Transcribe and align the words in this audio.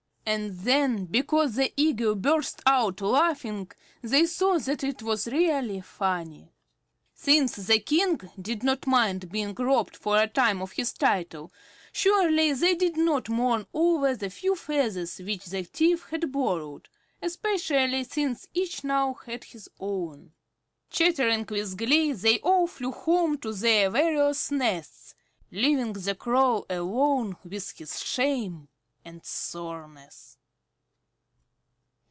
And 0.23 0.59
then, 0.59 1.05
because 1.07 1.55
the 1.55 1.73
Eagle 1.75 2.15
burst 2.15 2.61
out 2.65 3.01
laughing, 3.01 3.69
they 4.01 4.25
saw 4.25 4.59
that 4.59 4.81
it 4.83 5.01
was 5.01 5.27
really 5.27 5.81
funny. 5.81 6.53
Since 7.13 7.55
the 7.55 7.79
King 7.79 8.21
did 8.39 8.63
not 8.63 8.87
mind 8.87 9.29
being 9.29 9.53
robbed 9.55 9.97
for 9.97 10.17
a 10.21 10.27
time 10.27 10.61
of 10.61 10.73
his 10.73 10.93
title, 10.93 11.51
surely 11.91 12.53
they 12.53 12.75
need 12.75 12.95
not 12.97 13.27
mourn 13.29 13.65
over 13.73 14.15
the 14.15 14.29
few 14.29 14.55
feathers 14.55 15.17
which 15.17 15.47
the 15.47 15.63
thief 15.63 16.05
had 16.11 16.31
borrowed, 16.31 16.87
especially 17.21 18.03
since 18.05 18.47
each 18.53 18.83
now 18.85 19.15
had 19.25 19.43
his 19.43 19.69
own. 19.81 20.31
Chattering 20.91 21.45
with 21.49 21.77
glee 21.77 22.13
they 22.13 22.39
all 22.39 22.67
flew 22.67 22.91
home 22.93 23.37
to 23.39 23.51
their 23.51 23.89
various 23.89 24.49
nests, 24.49 25.13
leaving 25.51 25.91
the 25.93 26.15
Crow 26.15 26.65
alone 26.69 27.35
with 27.43 27.71
his 27.77 28.01
shame 28.01 28.69
and 29.03 29.25
soreness. 29.25 30.37